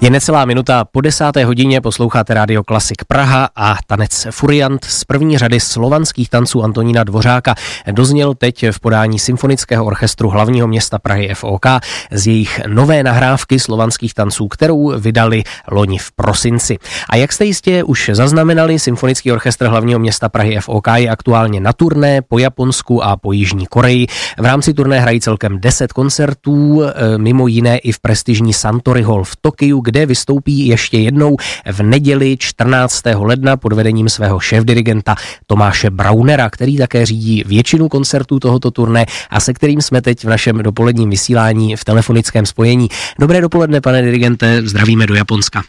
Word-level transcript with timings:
Je 0.00 0.10
necelá 0.10 0.44
minuta 0.44 0.84
po 0.84 1.00
desáté 1.00 1.44
hodině, 1.44 1.80
posloucháte 1.80 2.34
Radio 2.34 2.64
Klasik 2.64 3.04
Praha 3.04 3.48
a 3.56 3.76
tanec 3.86 4.26
Furiant 4.30 4.84
z 4.84 5.04
první 5.04 5.38
řady 5.38 5.60
slovanských 5.60 6.30
tanců 6.30 6.62
Antonína 6.62 7.04
Dvořáka 7.04 7.54
dozněl 7.92 8.34
teď 8.34 8.66
v 8.70 8.80
podání 8.80 9.18
Symfonického 9.18 9.84
orchestru 9.84 10.28
hlavního 10.28 10.68
města 10.68 10.98
Prahy 10.98 11.34
FOK 11.34 11.66
z 12.10 12.26
jejich 12.26 12.60
nové 12.66 13.02
nahrávky 13.02 13.58
slovanských 13.58 14.14
tanců, 14.14 14.48
kterou 14.48 15.00
vydali 15.00 15.44
loni 15.70 15.98
v 15.98 16.12
prosinci. 16.12 16.78
A 17.10 17.16
jak 17.16 17.32
jste 17.32 17.44
jistě 17.44 17.84
už 17.84 18.10
zaznamenali, 18.12 18.78
Symfonický 18.78 19.32
orchestr 19.32 19.66
hlavního 19.66 19.98
města 19.98 20.28
Prahy 20.28 20.58
FOK 20.60 20.86
je 20.94 21.10
aktuálně 21.10 21.60
na 21.60 21.72
turné 21.72 22.22
po 22.22 22.38
Japonsku 22.38 23.04
a 23.04 23.16
po 23.16 23.32
Jižní 23.32 23.66
Koreji. 23.66 24.06
V 24.38 24.44
rámci 24.44 24.74
turné 24.74 25.00
hrají 25.00 25.20
celkem 25.20 25.60
10 25.60 25.92
koncertů, 25.92 26.82
eh, 26.82 27.18
mimo 27.18 27.46
jiné 27.46 27.78
i 27.78 27.92
v 27.92 28.00
prestižní 28.00 28.52
Santory 28.52 29.02
Hall 29.02 29.24
v 29.24 29.36
Tokiu, 29.40 29.85
kde 29.86 30.06
vystoupí 30.06 30.66
ještě 30.66 30.98
jednou 30.98 31.36
v 31.72 31.82
neděli 31.82 32.36
14. 32.38 33.02
ledna 33.14 33.56
pod 33.56 33.72
vedením 33.72 34.08
svého 34.08 34.38
šéf-dirigenta 34.38 35.14
Tomáše 35.46 35.90
Braunera, 35.90 36.50
který 36.50 36.76
také 36.76 37.06
řídí 37.06 37.44
většinu 37.46 37.88
koncertů 37.88 38.40
tohoto 38.40 38.70
turné 38.70 39.06
a 39.30 39.40
se 39.40 39.54
kterým 39.54 39.82
jsme 39.82 40.02
teď 40.02 40.24
v 40.24 40.28
našem 40.28 40.58
dopoledním 40.58 41.10
vysílání 41.10 41.76
v 41.76 41.84
telefonickém 41.84 42.46
spojení. 42.46 42.88
Dobré 43.18 43.40
dopoledne, 43.40 43.80
pane 43.80 44.02
dirigente, 44.02 44.62
zdravíme 44.64 45.06
do 45.06 45.14
Japonska. 45.14 45.62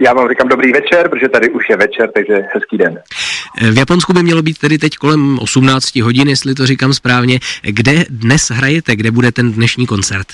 Já 0.00 0.12
vám 0.12 0.28
říkám 0.28 0.48
dobrý 0.48 0.72
večer, 0.72 1.08
protože 1.08 1.28
tady 1.28 1.50
už 1.50 1.62
je 1.70 1.76
večer, 1.76 2.10
takže 2.14 2.34
hezký 2.54 2.78
den. 2.78 2.98
V 3.72 3.78
Japonsku 3.78 4.12
by 4.12 4.22
mělo 4.22 4.42
být 4.42 4.58
tedy 4.58 4.78
teď 4.78 4.96
kolem 4.96 5.38
18 5.38 5.96
hodin, 5.96 6.28
jestli 6.28 6.54
to 6.54 6.66
říkám 6.66 6.94
správně. 6.94 7.38
Kde 7.62 8.04
dnes 8.10 8.50
hrajete, 8.50 8.96
kde 8.96 9.10
bude 9.10 9.32
ten 9.32 9.52
dnešní 9.52 9.86
koncert? 9.86 10.26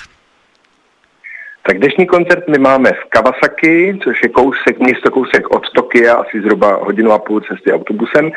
Tak 1.63 1.79
dnešní 1.79 2.07
koncert 2.07 2.47
my 2.47 2.57
máme 2.57 2.91
v 2.91 3.09
Kawasaki, 3.09 3.99
což 4.03 4.23
je 4.23 4.29
kousek, 4.29 4.79
město 4.79 5.11
kousek 5.11 5.49
od 5.49 5.63
Tokia, 5.75 6.15
asi 6.15 6.41
zhruba 6.41 6.79
hodinu 6.81 7.11
a 7.11 7.19
půl 7.19 7.41
cesty 7.41 7.73
autobusem. 7.73 8.31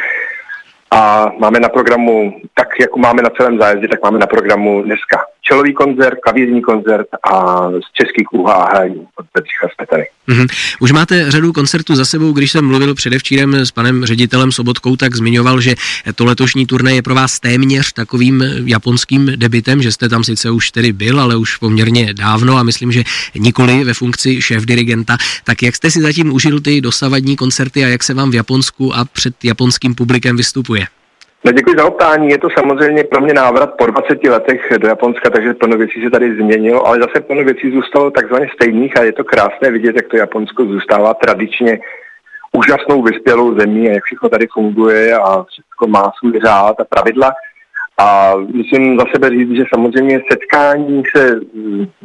A 0.91 1.31
máme 1.39 1.61
na 1.61 1.69
programu, 1.69 2.41
tak 2.55 2.69
jako 2.81 2.98
máme 2.98 3.23
na 3.23 3.31
celém 3.31 3.59
zájezdě, 3.59 3.89
tak 3.89 4.03
máme 4.03 4.19
na 4.19 4.27
programu 4.27 4.83
dneska 4.83 5.25
čelový 5.43 5.75
koncert, 5.75 6.19
klavírní 6.23 6.62
koncert 6.62 7.07
a 7.33 7.61
z 7.71 7.93
českých 7.93 8.33
úhá 8.33 8.69
hraní 8.71 9.07
od 9.17 9.27
Petřicha 9.33 9.69
Smetany. 9.75 10.05
Mm-hmm. 10.29 10.77
Už 10.81 10.93
máte 10.93 11.31
řadu 11.31 11.53
koncertů 11.53 11.95
za 11.95 12.05
sebou, 12.05 12.33
když 12.33 12.53
jsem 12.53 12.67
mluvil 12.67 12.95
předevčírem 12.95 13.55
s 13.55 13.70
panem 13.70 14.05
ředitelem 14.05 14.53
Sobotkou, 14.53 14.97
tak 14.97 15.17
zmiňoval, 15.17 15.61
že 15.61 15.75
to 16.15 16.25
letošní 16.25 16.67
turné 16.67 16.95
je 16.95 17.03
pro 17.03 17.15
vás 17.15 17.41
téměř 17.41 17.93
takovým 17.93 18.45
japonským 18.65 19.33
debitem, 19.37 19.83
že 19.83 19.93
jste 19.93 20.09
tam 20.09 20.25
sice 20.25 20.51
už 20.51 20.70
tedy 20.70 20.93
byl, 20.93 21.20
ale 21.20 21.37
už 21.37 21.57
poměrně 21.57 22.15
dávno 22.15 22.57
a 22.57 22.63
myslím, 22.63 22.93
že 22.93 23.03
nikoli 23.35 23.85
ve 23.85 23.95
funkci 23.95 24.43
šéf-dirigenta. 24.43 25.17
Tak 25.45 25.63
jak 25.63 25.77
jste 25.77 25.91
si 25.91 26.01
zatím 26.01 26.33
užil 26.33 26.61
ty 26.61 26.81
dosavadní 26.81 27.37
koncerty 27.37 27.85
a 27.85 27.89
jak 27.89 28.03
se 28.03 28.15
vám 28.15 28.31
v 28.31 28.35
Japonsku 28.35 28.97
a 28.97 29.05
před 29.05 29.45
japonským 29.45 29.95
publikem 29.95 30.37
vystupuje? 30.37 30.87
No 31.45 31.53
děkuji 31.53 31.77
za 31.79 31.87
optání. 31.87 32.29
Je 32.29 32.39
to 32.39 32.48
samozřejmě 32.59 33.05
pro 33.05 33.21
mě 33.21 33.35
návrat 33.35 33.71
po 33.79 33.87
20 33.87 34.25
letech 34.25 34.73
do 34.79 34.89
Japonska, 34.89 35.31
takže 35.31 35.55
plno 35.55 35.77
věcí 35.77 36.03
se 36.05 36.11
tady 36.11 36.37
změnilo, 36.37 36.87
ale 36.87 36.98
zase 36.98 37.21
plno 37.21 37.45
věcí 37.45 37.71
zůstalo 37.71 38.11
takzvaně 38.11 38.48
stejných 38.55 38.97
a 38.97 39.03
je 39.03 39.12
to 39.12 39.25
krásné 39.25 39.70
vidět, 39.70 39.97
jak 39.97 40.09
to 40.09 40.17
Japonsko 40.17 40.65
zůstává 40.65 41.15
tradičně 41.15 41.79
úžasnou 42.53 43.03
vyspělou 43.03 43.59
zemí 43.59 43.89
a 43.89 43.93
jak 43.93 44.05
všechno 44.05 44.29
tady 44.29 44.47
funguje 44.47 45.15
a 45.15 45.45
všechno 45.45 45.87
má 45.89 46.13
svůj 46.19 46.41
řád 46.45 46.81
a 46.81 46.85
pravidla. 46.85 47.33
A 48.03 48.34
musím 48.36 48.98
za 48.98 49.05
sebe 49.14 49.31
říct, 49.31 49.50
že 49.50 49.64
samozřejmě 49.75 50.22
setkání 50.31 51.03
se, 51.17 51.41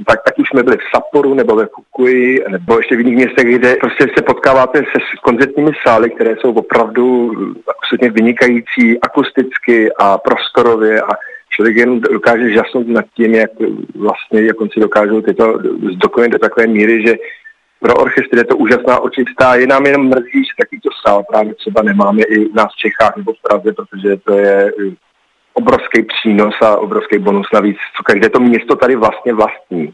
tak, 0.08 0.20
tak 0.26 0.40
už 0.40 0.50
jsme 0.50 0.64
byli 0.64 0.78
v 0.78 0.90
Saporu 0.96 1.34
nebo 1.34 1.56
ve 1.56 1.66
Fukui, 1.66 2.44
nebo 2.50 2.78
ještě 2.78 2.96
v 2.96 3.00
jiných 3.00 3.16
městech, 3.16 3.56
kde 3.56 3.76
prostě 3.76 4.06
se 4.18 4.22
potkáváte 4.22 4.80
se 4.80 5.00
koncertními 5.24 5.72
sály, 5.88 6.10
které 6.10 6.36
jsou 6.36 6.54
opravdu 6.54 7.32
absolutně 7.78 8.10
vynikající 8.10 9.02
akusticky 9.02 9.90
a 10.00 10.18
prostorově 10.18 11.02
a 11.02 11.10
člověk 11.50 11.76
jen 11.78 12.02
dokáže 12.02 12.54
žasnout 12.54 12.88
nad 12.88 13.06
tím, 13.16 13.36
jak 13.36 13.52
vlastně 13.96 14.42
jak 14.42 14.62
on 14.62 14.70
si 14.70 14.80
dokážou 14.80 15.22
tyto 15.22 15.60
zdokonit 15.94 16.30
do 16.30 16.40
takové 16.40 16.68
míry, 16.68 17.08
že 17.08 17.16
pro 17.80 17.94
orchestr 17.96 18.38
je 18.38 18.44
to 18.44 18.58
úžasná 18.58 19.00
očistá. 19.00 19.56
Je 19.56 19.68
nám 19.68 19.86
jenom 19.86 20.08
mrzí, 20.08 20.44
že 20.46 20.58
takovýto 20.60 20.90
sál 21.08 21.24
právě 21.32 21.54
třeba 21.54 21.82
nemáme 21.82 22.22
i 22.22 22.46
u 22.46 22.54
nás 22.56 22.68
v 22.74 22.78
Čechách 22.78 23.18
nebo 23.18 23.34
v 23.34 23.42
Praze, 23.42 23.74
protože 23.74 24.18
to 24.18 24.34
je 24.38 24.72
obrovský 25.58 26.00
přínos 26.04 26.56
a 26.62 26.78
obrovský 26.78 27.18
bonus 27.18 27.48
navíc, 27.54 27.78
co 27.98 28.04
každé 28.04 28.30
to 28.30 28.40
město 28.40 28.76
tady 28.76 28.96
vlastně 28.96 29.34
vlastní. 29.34 29.94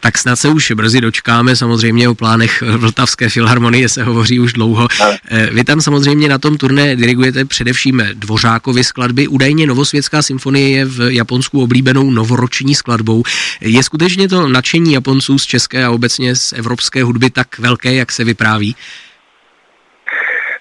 Tak 0.00 0.18
snad 0.18 0.36
se 0.36 0.48
už 0.48 0.72
brzy 0.72 1.00
dočkáme, 1.00 1.56
samozřejmě 1.56 2.08
o 2.08 2.14
plánech 2.14 2.62
Vltavské 2.62 3.28
filharmonie 3.28 3.88
se 3.88 4.04
hovoří 4.04 4.40
už 4.40 4.52
dlouho. 4.52 4.88
Eh, 5.30 5.48
vy 5.52 5.64
tam 5.64 5.80
samozřejmě 5.80 6.28
na 6.28 6.38
tom 6.38 6.56
turné 6.56 6.96
dirigujete 6.96 7.44
především 7.44 8.02
Dvořákovi 8.14 8.84
skladby. 8.84 9.28
Údajně 9.28 9.66
Novosvětská 9.66 10.22
symfonie 10.22 10.70
je 10.70 10.84
v 10.84 11.14
Japonsku 11.14 11.62
oblíbenou 11.62 12.10
novoroční 12.10 12.74
skladbou. 12.74 13.22
Je 13.60 13.82
skutečně 13.82 14.28
to 14.28 14.48
nadšení 14.48 14.92
Japonců 14.92 15.38
z 15.38 15.46
české 15.46 15.84
a 15.84 15.90
obecně 15.90 16.36
z 16.36 16.52
evropské 16.52 17.04
hudby 17.04 17.30
tak 17.30 17.58
velké, 17.58 17.94
jak 17.94 18.12
se 18.12 18.24
vypráví? 18.24 18.76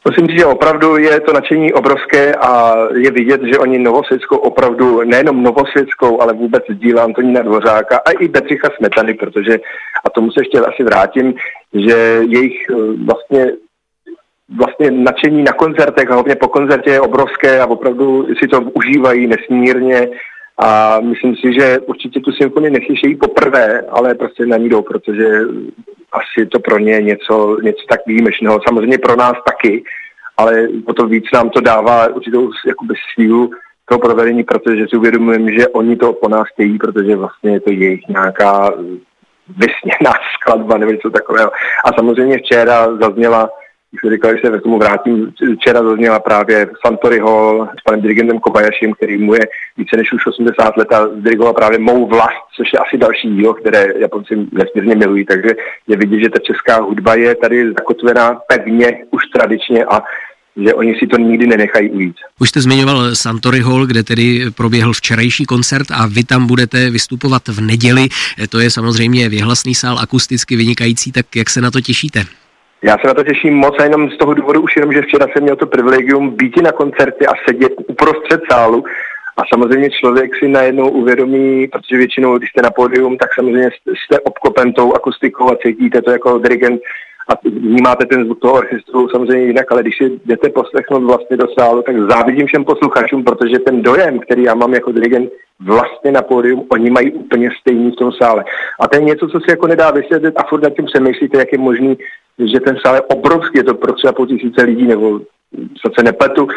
Musím 0.05 0.27
říct, 0.27 0.39
že 0.39 0.45
opravdu 0.45 0.97
je 0.97 1.19
to 1.19 1.33
nadšení 1.33 1.73
obrovské 1.73 2.35
a 2.35 2.75
je 2.95 3.11
vidět, 3.11 3.41
že 3.43 3.59
oni 3.59 3.79
novosvětskou 3.79 4.37
opravdu, 4.37 5.03
nejenom 5.03 5.43
novosvětskou, 5.43 6.21
ale 6.21 6.33
vůbec 6.33 6.63
díla 6.69 7.03
Antonína 7.03 7.41
Dvořáka 7.41 7.97
a 7.97 8.11
i 8.11 8.27
Bedřicha 8.27 8.69
Smetany, 8.77 9.13
protože, 9.13 9.59
a 10.05 10.09
tomu 10.09 10.31
se 10.31 10.41
ještě 10.41 10.59
asi 10.59 10.83
vrátím, 10.83 11.33
že 11.73 12.21
jejich 12.27 12.69
eh, 12.69 12.75
vlastně 13.05 13.51
vlastně 14.57 14.91
nadšení 14.91 15.43
na 15.43 15.53
koncertech 15.53 16.11
a 16.11 16.13
hlavně 16.13 16.35
po 16.35 16.47
koncertě 16.47 16.89
je 16.89 17.01
obrovské 17.01 17.59
a 17.59 17.65
opravdu 17.65 18.27
si 18.39 18.47
to 18.47 18.61
užívají 18.61 19.27
nesmírně. 19.27 20.09
A 20.57 20.99
myslím 20.99 21.35
si, 21.35 21.53
že 21.59 21.79
určitě 21.79 22.19
tu 22.19 22.31
symfonii 22.31 22.71
neslyšejí 22.71 23.15
poprvé, 23.15 23.81
ale 23.89 24.15
prostě 24.15 24.45
na 24.45 24.57
ní 24.57 24.69
jdou, 24.69 24.81
protože 24.81 25.39
asi 26.13 26.45
to 26.45 26.59
pro 26.59 26.79
ně 26.79 27.01
něco, 27.01 27.57
něco 27.63 27.83
tak 27.89 27.99
výjimečného. 28.07 28.59
Samozřejmě 28.67 28.97
pro 28.97 29.15
nás 29.15 29.33
taky, 29.45 29.83
ale 30.37 30.67
o 30.85 30.93
to 30.93 31.07
víc 31.07 31.25
nám 31.33 31.49
to 31.49 31.61
dává 31.61 32.07
určitou 32.07 32.51
jakoby 32.67 32.93
sílu 33.13 33.51
toho 33.85 33.99
provedení, 33.99 34.43
protože 34.43 34.85
si 34.89 34.97
uvědomujeme, 34.97 35.51
že 35.53 35.67
oni 35.67 35.95
to 35.95 36.13
po 36.13 36.29
nás 36.29 36.43
chtějí, 36.53 36.77
protože 36.77 37.15
vlastně 37.15 37.51
je 37.51 37.59
to 37.59 37.71
jejich 37.71 38.07
nějaká 38.07 38.71
vysněná 39.47 40.13
skladba 40.33 40.77
nebo 40.77 40.91
něco 40.91 41.09
takového. 41.09 41.51
A 41.85 41.93
samozřejmě 41.93 42.37
včera 42.37 42.97
zazněla 42.97 43.49
když 43.93 44.01
jsem 44.01 44.11
říkal, 44.11 44.35
že 44.35 44.41
se 44.41 44.59
k 44.59 44.63
tomu 44.63 44.77
vrátím, 44.77 45.33
včera 45.59 45.83
zazněla 45.83 46.19
právě 46.19 46.69
Santory 46.85 47.19
Hall 47.19 47.67
s 47.79 47.83
panem 47.83 48.01
dirigentem 48.01 48.39
Kobayashim, 48.39 48.93
který 48.93 49.17
mu 49.17 49.33
je 49.33 49.41
více 49.77 49.97
než 49.97 50.13
už 50.13 50.27
80 50.27 50.77
let 50.77 50.91
a 50.93 51.07
dirigoval 51.15 51.53
právě 51.53 51.79
Mou 51.79 52.07
vlast, 52.07 52.43
což 52.55 52.73
je 52.73 52.79
asi 52.79 52.97
další 52.97 53.35
dílo, 53.35 53.53
které 53.53 53.85
Japonci 53.99 54.47
nesmírně 54.51 54.95
milují, 54.95 55.25
takže 55.25 55.49
je 55.87 55.97
vidět, 55.97 56.19
že 56.19 56.29
ta 56.29 56.39
česká 56.39 56.81
hudba 56.81 57.15
je 57.15 57.35
tady 57.35 57.67
zakotvená 57.67 58.39
pevně 58.47 59.05
už 59.11 59.23
tradičně 59.35 59.85
a 59.85 60.01
že 60.55 60.73
oni 60.73 60.95
si 60.99 61.07
to 61.07 61.17
nikdy 61.17 61.47
nenechají 61.47 61.89
ujít. 61.89 62.15
Už 62.39 62.49
jste 62.49 62.61
zmiňoval 62.61 63.15
Santory 63.15 63.59
Hall, 63.59 63.85
kde 63.85 64.03
tedy 64.03 64.45
proběhl 64.55 64.93
včerejší 64.93 65.45
koncert 65.45 65.87
a 65.91 66.07
vy 66.07 66.23
tam 66.23 66.47
budete 66.47 66.89
vystupovat 66.89 67.47
v 67.47 67.61
neděli. 67.61 68.07
To 68.49 68.59
je 68.59 68.69
samozřejmě 68.69 69.29
věhlasný 69.29 69.75
sál, 69.75 69.99
akusticky 69.99 70.55
vynikající, 70.55 71.11
tak 71.11 71.35
jak 71.35 71.49
se 71.49 71.61
na 71.61 71.71
to 71.71 71.81
těšíte? 71.81 72.23
Já 72.83 72.97
se 72.97 73.07
na 73.07 73.13
to 73.13 73.23
těším 73.23 73.53
moc 73.53 73.75
a 73.79 73.83
jenom 73.83 74.09
z 74.09 74.17
toho 74.17 74.33
důvodu 74.33 74.61
už 74.61 74.75
jenom, 74.75 74.93
že 74.93 75.01
včera 75.01 75.25
jsem 75.27 75.43
měl 75.43 75.55
to 75.55 75.67
privilegium 75.67 76.29
být 76.29 76.61
na 76.61 76.71
koncertě 76.71 77.25
a 77.27 77.33
sedět 77.47 77.71
uprostřed 77.87 78.41
sálu. 78.51 78.83
A 79.37 79.41
samozřejmě 79.53 79.89
člověk 79.89 80.35
si 80.35 80.47
najednou 80.47 80.89
uvědomí, 80.89 81.67
protože 81.67 81.97
většinou, 81.97 82.37
když 82.37 82.49
jste 82.49 82.61
na 82.61 82.71
pódium, 82.71 83.17
tak 83.17 83.33
samozřejmě 83.33 83.69
jste 84.05 84.19
obklopen 84.19 84.73
tou 84.73 84.93
akustikou 84.93 85.51
a 85.51 85.55
cítíte 85.55 86.01
to 86.01 86.11
jako 86.11 86.37
dirigent 86.37 86.81
a 87.29 87.33
vnímáte 87.45 88.05
ten 88.05 88.25
zvuk 88.25 88.39
toho 88.39 88.53
orchestru 88.53 89.09
samozřejmě 89.09 89.45
jinak, 89.45 89.71
ale 89.71 89.81
když 89.81 89.97
si 89.97 90.19
jdete 90.25 90.49
poslechnout 90.49 91.03
vlastně 91.03 91.37
do 91.37 91.47
sálu, 91.59 91.81
tak 91.81 91.95
závidím 92.09 92.47
všem 92.47 92.65
posluchačům, 92.65 93.23
protože 93.23 93.59
ten 93.59 93.81
dojem, 93.81 94.19
který 94.19 94.43
já 94.43 94.55
mám 94.55 94.73
jako 94.73 94.91
dirigent 94.91 95.29
vlastně 95.59 96.11
na 96.11 96.21
pódium, 96.21 96.65
oni 96.69 96.89
mají 96.89 97.11
úplně 97.11 97.49
stejný 97.61 97.91
v 97.91 97.95
tom 97.95 98.11
sále. 98.11 98.43
A 98.79 98.87
to 98.87 98.95
je 98.95 99.01
něco, 99.01 99.27
co 99.27 99.39
si 99.39 99.49
jako 99.49 99.67
nedá 99.67 99.91
vysvětlit 99.91 100.33
a 100.37 100.43
furt 100.43 100.63
nad 100.63 100.73
tím 100.75 100.85
přemýšlíte, 100.85 101.37
jak 101.37 101.51
je 101.51 101.57
možný, 101.57 101.97
že 102.53 102.59
ten 102.59 102.77
sál 102.85 102.95
je 102.95 103.01
obrovský, 103.01 103.57
je 103.57 103.63
to 103.63 103.73
pro 103.73 103.93
třeba 103.93 104.13
půl 104.13 104.27
tisíce 104.27 104.61
lidí, 104.63 104.87
nebo 104.87 105.19
se 105.97 106.03
nepletu. 106.03 106.47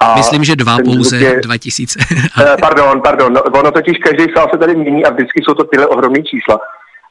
A 0.00 0.16
Myslím, 0.16 0.44
že 0.44 0.56
dva 0.56 0.76
pouze, 0.84 1.16
je, 1.16 1.40
dva 1.40 1.56
tisíce. 1.56 1.98
Eh, 2.42 2.56
pardon, 2.60 3.00
pardon, 3.04 3.32
no, 3.32 3.42
ono 3.42 3.70
totiž 3.70 3.98
každý 3.98 4.24
sál 4.34 4.48
se 4.50 4.58
tady 4.58 4.76
mění 4.76 5.04
a 5.04 5.10
vždycky 5.10 5.42
jsou 5.42 5.54
to 5.54 5.64
tyhle 5.64 5.86
ohromné 5.86 6.22
čísla. 6.22 6.60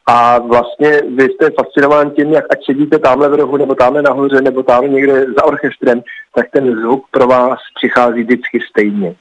A 0.07 0.39
vlastně 0.39 1.01
vy 1.15 1.23
jste 1.23 1.49
fascinován 1.49 2.11
tím, 2.11 2.33
jak 2.33 2.45
ať 2.49 2.65
sedíte 2.65 2.99
tamhle 2.99 3.29
v 3.29 3.33
rohu, 3.33 3.57
nebo 3.57 3.75
tamhle 3.75 4.01
nahoře, 4.01 4.41
nebo 4.41 4.63
tamhle 4.63 4.89
někde 4.89 5.25
za 5.37 5.43
orchestrem, 5.43 6.01
tak 6.35 6.45
ten 6.51 6.75
zvuk 6.75 7.05
pro 7.11 7.27
vás 7.27 7.59
přichází 7.75 8.23
vždycky 8.23 8.59
stejně. 8.69 9.15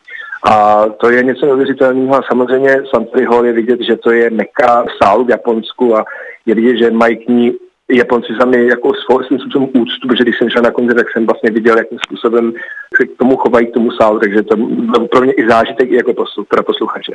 A 0.50 0.84
to 0.88 1.10
je 1.10 1.22
něco 1.22 1.46
neuvěřitelného 1.46 2.14
a 2.14 2.22
samozřejmě 2.22 2.82
Santory 2.94 3.24
Hall 3.24 3.46
je 3.46 3.52
vidět, 3.52 3.80
že 3.80 3.96
to 3.96 4.10
je 4.12 4.30
meka 4.30 4.84
sálu 5.02 5.24
v 5.24 5.30
Japonsku 5.30 5.96
a 5.96 6.04
je 6.46 6.54
vidět, 6.54 6.76
že 6.76 6.90
mají 6.90 7.16
k 7.16 7.28
ní 7.28 7.52
Japonci 7.90 8.32
sami 8.40 8.66
jako 8.66 8.92
svým 9.26 9.38
způsobem 9.38 9.68
úctu, 9.74 10.08
protože 10.08 10.24
když 10.24 10.38
jsem 10.38 10.50
šel 10.50 10.62
na 10.62 10.70
koncert, 10.70 10.96
tak 10.96 11.12
jsem 11.12 11.26
vlastně 11.26 11.50
viděl, 11.50 11.78
jakým 11.78 11.98
způsobem 12.06 12.52
se 12.96 13.06
k 13.06 13.18
tomu 13.18 13.36
chovají 13.36 13.66
k 13.66 13.74
tomu 13.74 13.90
sálu, 13.90 14.18
takže 14.18 14.42
to 14.42 14.56
byl 14.56 15.08
pro 15.12 15.20
mě 15.20 15.32
i 15.32 15.48
zážitek 15.48 15.90
i 15.90 15.94
jako 15.94 16.14
poslu, 16.14 16.44
pro 16.44 16.62
posluchače. 16.62 17.12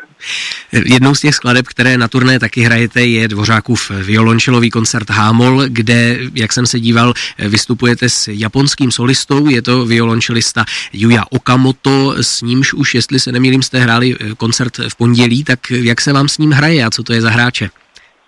Jednou 0.86 1.16
z 1.16 1.22
těch 1.22 1.36
skladeb, 1.36 1.68
které 1.68 1.98
na 1.98 2.07
turné 2.07 2.39
taky 2.39 2.62
hrajete, 2.62 3.01
je 3.01 3.27
Dvořákův 3.27 3.92
violončelový 3.92 4.69
koncert 4.69 5.10
Hámol, 5.10 5.63
kde, 5.68 6.18
jak 6.33 6.54
jsem 6.54 6.66
se 6.66 6.80
díval, 6.80 7.13
vystupujete 7.39 8.10
s 8.10 8.27
japonským 8.27 8.92
solistou, 8.92 9.50
je 9.50 9.62
to 9.62 9.86
violončelista 9.86 10.66
Yuya 10.94 11.24
Okamoto, 11.30 12.16
s 12.22 12.42
nímž 12.42 12.74
už, 12.74 12.95
jestli 12.95 13.19
se 13.19 13.31
nemýlím, 13.31 13.62
jste 13.62 13.80
hráli 13.80 14.16
koncert 14.38 14.77
v 14.89 14.95
pondělí, 14.98 15.44
tak 15.44 15.60
jak 15.72 16.01
se 16.01 16.13
vám 16.13 16.27
s 16.27 16.38
ním 16.38 16.51
hraje 16.51 16.86
a 16.86 16.89
co 16.89 17.04
to 17.04 17.13
je 17.13 17.22
za 17.22 17.30
hráče? 17.30 17.69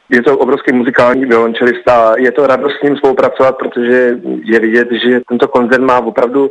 Je 0.09 0.21
to 0.23 0.37
obrovský 0.37 0.73
muzikální 0.73 1.25
violončelista, 1.25 2.15
je 2.17 2.31
to 2.31 2.47
radost 2.47 2.73
s 2.79 2.83
ním 2.83 2.97
spolupracovat, 2.97 3.57
protože 3.57 4.17
je 4.43 4.59
vidět, 4.59 4.87
že 4.91 5.21
tento 5.29 5.47
koncert 5.47 5.81
má 5.81 5.99
opravdu 5.99 6.49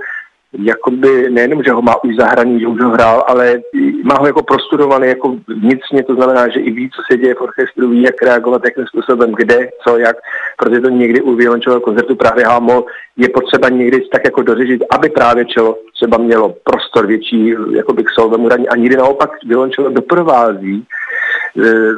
jakoby 0.58 1.30
nejenom, 1.30 1.62
že 1.62 1.72
ho 1.72 1.82
má 1.82 2.04
už 2.04 2.16
zahraný, 2.16 2.60
že 2.60 2.66
už 2.66 2.80
ho 2.80 2.90
hrál, 2.90 3.24
ale 3.26 3.60
má 4.04 4.14
ho 4.14 4.26
jako 4.26 4.42
prostudovaný 4.42 5.08
jako 5.08 5.36
vnitřně, 5.48 6.02
to 6.02 6.14
znamená, 6.14 6.48
že 6.48 6.60
i 6.60 6.70
ví, 6.70 6.90
co 6.90 7.02
se 7.10 7.18
děje 7.18 7.34
v 7.34 7.40
orchestru, 7.40 7.88
ví, 7.88 8.02
jak 8.02 8.22
reagovat, 8.22 8.64
jakým 8.64 8.86
způsobem, 8.86 9.32
kde, 9.32 9.68
co, 9.88 9.98
jak, 9.98 10.16
protože 10.58 10.80
to 10.80 10.88
někdy 10.88 11.20
u 11.20 11.34
violončelového 11.34 11.80
koncertu 11.80 12.16
právě 12.16 12.46
hámo 12.46 12.84
je 13.16 13.28
potřeba 13.28 13.68
někdy 13.68 14.00
tak 14.12 14.24
jako 14.24 14.42
dořešit, 14.42 14.82
aby 14.90 15.08
právě 15.08 15.44
čelo 15.44 15.78
třeba 15.94 16.18
mělo 16.18 16.54
prostor 16.64 17.06
větší 17.06 17.54
jakoby 17.70 18.04
k 18.04 18.10
solovému 18.10 18.46
hraní. 18.46 18.68
A 18.68 18.76
někdy 18.76 18.96
naopak 18.96 19.30
violončelo 19.46 19.90
doprovází 19.90 20.84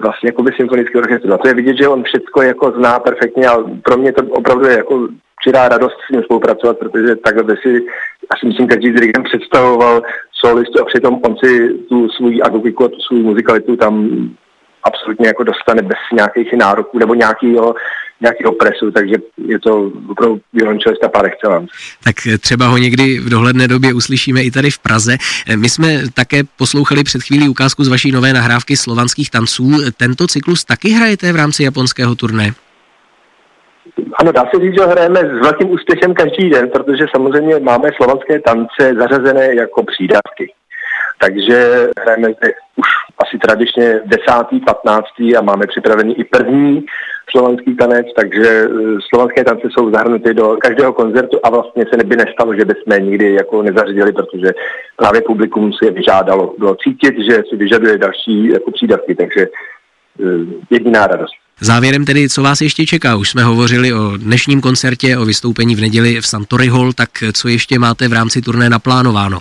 vlastně 0.03 0.29
jako 0.29 0.43
by 0.43 0.53
symfonický 0.57 0.99
orchestr. 0.99 1.33
A 1.33 1.39
to 1.39 1.49
je 1.49 1.55
vidět, 1.55 1.77
že 1.77 1.89
on 1.89 2.03
všechno 2.03 2.43
jako 2.43 2.71
zná 2.71 2.99
perfektně 2.99 3.47
a 3.49 3.57
pro 3.85 3.97
mě 3.97 4.13
to 4.13 4.23
opravdu 4.23 4.67
je 4.67 4.77
jako 4.77 5.09
přidá 5.41 5.69
radost 5.69 5.97
s 6.07 6.13
ním 6.13 6.23
spolupracovat, 6.23 6.79
protože 6.79 7.17
takhle 7.17 7.43
by 7.43 7.57
si 7.57 7.87
asi 8.31 8.47
myslím, 8.47 8.69
každý 8.69 8.91
dirigent 8.91 9.25
představoval 9.25 10.03
solistu 10.33 10.83
a 10.83 10.85
přitom 10.85 11.21
on 11.23 11.37
si 11.37 11.75
tu 11.89 12.09
svůj 12.09 12.41
agogiku 12.45 12.85
a 12.85 12.89
tu 12.89 13.01
svou 13.01 13.17
muzikalitu 13.17 13.77
tam 13.77 14.09
absolutně 14.89 15.27
jako 15.27 15.43
dostane 15.45 15.83
bez 15.83 15.99
nějakých 16.13 16.53
nároků 16.53 16.99
nebo 16.99 17.15
nějakého 17.15 17.75
nějakého 18.21 18.53
presu, 18.53 18.91
takže 18.91 19.15
je 19.47 19.59
to 19.59 19.93
opravdu 20.11 20.41
violončelista 20.53 21.09
par 21.09 21.27
excellence. 21.27 21.73
Tak 22.05 22.17
třeba 22.41 22.67
ho 22.67 22.79
někdy 22.79 23.21
v 23.21 23.31
dohledné 23.31 23.69
době 23.69 23.95
uslyšíme 23.95 24.43
i 24.43 24.51
tady 24.51 24.71
v 24.71 24.79
Praze. 24.79 25.17
My 25.57 25.69
jsme 25.69 25.89
také 26.15 26.43
poslouchali 26.57 27.05
před 27.05 27.23
chvílí 27.23 27.49
ukázku 27.49 27.85
z 27.85 27.89
vaší 27.89 28.13
nové 28.13 28.33
nahrávky 28.33 28.77
slovanských 28.77 29.31
tanců. 29.31 29.71
Tento 29.97 30.27
cyklus 30.27 30.65
taky 30.65 30.89
hrajete 30.91 31.33
v 31.33 31.37
rámci 31.37 31.63
japonského 31.63 32.15
turné? 32.15 32.51
Ano, 34.21 34.33
dá 34.33 34.43
se 34.55 34.61
říct, 34.61 34.75
že 34.75 34.87
hrajeme 34.87 35.21
s 35.21 35.43
velkým 35.43 35.71
úspěchem 35.71 36.15
každý 36.15 36.51
den, 36.51 36.69
protože 36.69 37.05
samozřejmě 37.15 37.55
máme 37.61 37.91
slovanské 37.97 38.41
tance 38.41 38.95
zařazené 38.99 39.55
jako 39.55 39.83
přídavky. 39.83 40.53
Takže 41.21 41.89
hrajeme 42.03 42.29
zde 42.29 42.53
asi 43.19 43.39
tradičně 43.39 44.01
desátý, 44.05 44.61
patnáctý 44.61 45.37
a 45.37 45.41
máme 45.41 45.67
připravený 45.67 46.21
i 46.21 46.25
první 46.25 46.85
slovanský 47.31 47.77
tanec, 47.77 48.07
takže 48.17 48.49
e, 48.49 48.69
slovanské 49.09 49.45
tance 49.45 49.69
jsou 49.71 49.91
zahrnuty 49.91 50.35
do 50.35 50.57
každého 50.61 50.93
koncertu 50.93 51.39
a 51.43 51.51
vlastně 51.51 51.85
se 51.91 51.97
neby 51.97 52.17
nestalo, 52.17 52.55
že 52.55 52.65
bychom 52.65 53.11
nikdy 53.11 53.35
jako 53.35 53.63
nezařídili, 53.63 54.13
protože 54.13 54.51
právě 54.97 55.21
publikum 55.23 55.73
si 55.73 55.85
je 55.85 55.91
vyžádalo. 55.91 56.55
Bylo 56.59 56.77
cítit, 56.85 57.15
že 57.31 57.43
si 57.51 57.57
vyžaduje 57.57 57.99
další 57.99 58.49
jako 58.49 58.71
přídavky, 58.71 59.15
takže 59.15 59.41
e, 59.41 59.49
jediná 60.71 61.07
radost. 61.07 61.33
Závěrem 61.61 62.05
tedy, 62.05 62.29
co 62.29 62.43
vás 62.43 62.61
ještě 62.61 62.87
čeká? 62.87 63.17
Už 63.17 63.31
jsme 63.31 63.45
hovořili 63.45 63.93
o 63.93 64.17
dnešním 64.17 64.61
koncertě, 64.61 65.19
o 65.19 65.25
vystoupení 65.25 65.75
v 65.75 65.81
neděli 65.81 66.21
v 66.21 66.27
Santory 66.27 66.67
Hall, 66.67 66.93
tak 66.93 67.09
co 67.33 67.49
ještě 67.49 67.79
máte 67.79 68.09
v 68.09 68.13
rámci 68.13 68.43
turné 68.43 68.71
naplánováno? 68.71 69.39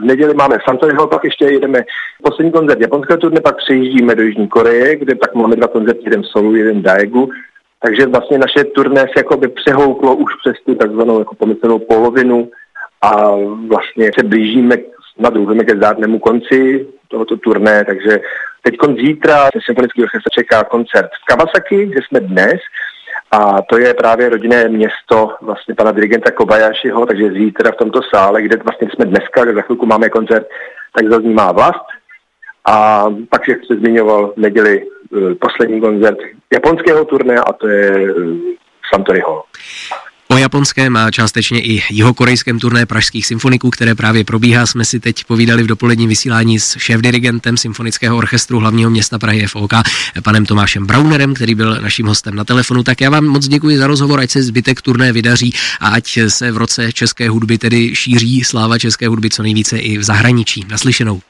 V 0.00 0.04
neděli 0.04 0.34
máme 0.34 0.58
Santory 0.64 0.94
Hall, 0.94 1.06
pak 1.06 1.24
ještě 1.24 1.44
jedeme 1.44 1.84
poslední 2.22 2.52
koncert 2.52 2.80
japonského 2.80 3.18
turné, 3.18 3.40
pak 3.40 3.56
přejíždíme 3.56 4.14
do 4.14 4.22
Jižní 4.22 4.48
Koreje, 4.48 4.96
kde 4.96 5.14
pak 5.14 5.34
máme 5.34 5.56
dva 5.56 5.68
koncerty, 5.68 6.00
jeden 6.04 6.22
v 6.22 6.26
Solu, 6.26 6.54
jeden 6.56 6.78
v 6.78 6.82
Daegu. 6.82 7.30
Takže 7.82 8.06
vlastně 8.06 8.38
naše 8.38 8.64
turné 8.64 9.00
se 9.00 9.12
jakoby 9.16 9.48
přehouplo 9.48 10.14
už 10.14 10.32
přes 10.44 10.56
tu 10.66 10.74
takzvanou 10.74 11.18
jako 11.18 11.34
pomyslnou 11.34 11.78
polovinu 11.78 12.50
a 13.02 13.36
vlastně 13.68 14.10
se 14.18 14.26
blížíme 14.26 14.76
na 15.18 15.30
druhém 15.30 15.64
ke 15.64 15.76
zdárnému 15.76 16.18
konci 16.18 16.86
tohoto 17.08 17.36
turné, 17.36 17.84
takže 17.84 18.20
Teď 18.62 18.74
zítra 19.00 19.44
se 19.44 19.58
symfonický 19.66 20.02
orchestr 20.02 20.30
čeká 20.30 20.64
koncert 20.64 21.10
v 21.22 21.24
Kawasaki, 21.24 21.86
kde 21.86 22.00
jsme 22.02 22.20
dnes, 22.20 22.60
a 23.30 23.62
to 23.62 23.78
je 23.78 23.94
právě 23.94 24.28
rodinné 24.28 24.68
město 24.68 25.34
vlastně 25.40 25.74
pana 25.74 25.92
dirigenta 25.92 26.30
Kobayashiho, 26.30 27.06
takže 27.06 27.32
zítra 27.32 27.72
v 27.72 27.76
tomto 27.76 28.00
sále, 28.14 28.42
kde 28.42 28.56
vlastně 28.56 28.88
jsme 28.90 29.04
dneska, 29.04 29.44
kde 29.44 29.54
za 29.54 29.62
chvilku 29.62 29.86
máme 29.86 30.08
koncert, 30.08 30.46
tak 30.96 31.10
zaznímá 31.10 31.52
vlast. 31.52 31.86
A 32.64 33.04
pak, 33.30 33.48
jak 33.48 33.58
se 33.66 33.76
zmiňoval, 33.76 34.32
v 34.32 34.36
neděli 34.36 34.82
eh, 34.82 35.34
poslední 35.34 35.80
koncert 35.80 36.18
japonského 36.52 37.04
turné 37.04 37.34
a 37.36 37.52
to 37.52 37.68
je 37.68 37.90
eh, 37.90 38.14
Santory 38.94 39.20
Hall. 39.20 39.42
O 40.32 40.38
japonském 40.38 40.96
a 40.96 41.10
částečně 41.10 41.60
i 41.60 41.82
jihokorejském 41.90 42.58
turné 42.58 42.86
pražských 42.86 43.26
symfoniků, 43.26 43.70
které 43.70 43.94
právě 43.94 44.24
probíhá, 44.24 44.66
jsme 44.66 44.84
si 44.84 45.00
teď 45.00 45.24
povídali 45.24 45.62
v 45.62 45.66
dopoledním 45.66 46.08
vysílání 46.08 46.58
s 46.58 46.76
šéf-dirigentem 46.76 47.56
Symfonického 47.56 48.16
orchestru 48.16 48.58
hlavního 48.58 48.90
města 48.90 49.18
Prahy 49.18 49.46
FOK, 49.46 49.72
panem 50.24 50.46
Tomášem 50.46 50.86
Braunerem, 50.86 51.34
který 51.34 51.54
byl 51.54 51.80
naším 51.82 52.06
hostem 52.06 52.34
na 52.34 52.44
telefonu. 52.44 52.82
Tak 52.82 53.00
já 53.00 53.10
vám 53.10 53.24
moc 53.24 53.48
děkuji 53.48 53.78
za 53.78 53.86
rozhovor, 53.86 54.20
ať 54.20 54.30
se 54.30 54.42
zbytek 54.42 54.82
turné 54.82 55.12
vydaří 55.12 55.52
a 55.80 55.88
ať 55.88 56.18
se 56.28 56.52
v 56.52 56.56
roce 56.56 56.92
české 56.92 57.28
hudby 57.28 57.58
tedy 57.58 57.94
šíří 57.94 58.44
sláva 58.44 58.78
české 58.78 59.08
hudby 59.08 59.30
co 59.30 59.42
nejvíce 59.42 59.78
i 59.78 59.98
v 59.98 60.02
zahraničí. 60.02 60.66
Naslyšenou. 60.70 61.20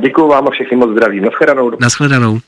Děkuji 0.00 0.28
vám 0.28 0.48
a 0.48 0.50
všechny 0.50 0.76
moc 0.76 0.90
zdravím. 0.90 1.24
Naschledanou. 1.24 1.72
Naschledanou. 1.80 2.40